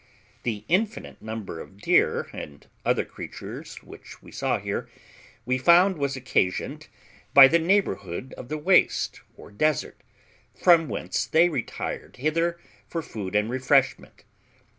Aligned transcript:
The 0.41 0.65
infinite 0.67 1.21
number 1.21 1.59
of 1.59 1.77
deer 1.77 2.27
and 2.33 2.65
other 2.83 3.05
creatures 3.05 3.83
which 3.83 4.19
we 4.19 4.31
saw 4.31 4.57
here, 4.57 4.89
we 5.45 5.59
found 5.59 5.99
was 5.99 6.15
occasioned 6.15 6.87
by 7.35 7.47
the 7.47 7.59
neighbourhood 7.59 8.33
of 8.35 8.49
the 8.49 8.57
waste 8.57 9.21
or 9.37 9.51
desert, 9.51 10.01
from 10.55 10.89
whence 10.89 11.27
they 11.27 11.49
retired 11.49 12.15
hither 12.15 12.59
for 12.87 13.03
food 13.03 13.35
and 13.35 13.47
refreshment. 13.51 14.23